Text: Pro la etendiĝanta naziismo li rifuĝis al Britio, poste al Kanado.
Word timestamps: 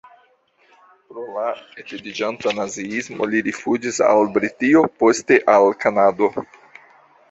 Pro 1.11 1.25
la 1.35 1.43
etendiĝanta 1.83 2.55
naziismo 2.61 3.29
li 3.35 3.45
rifuĝis 3.51 4.03
al 4.09 4.35
Britio, 4.41 4.87
poste 5.01 5.43
al 5.59 5.75
Kanado. 5.87 6.37